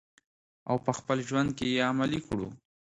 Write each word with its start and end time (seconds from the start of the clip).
او 0.69 0.75
په 0.85 0.91
خپل 0.99 1.17
ژوند 1.27 1.49
کې 1.57 1.65
یې 1.73 1.81
عملي 1.91 2.19
کړو. 2.27 2.47